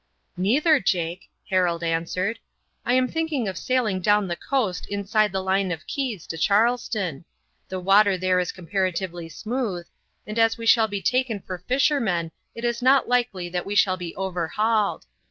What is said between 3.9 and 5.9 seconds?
down the coast inside the line of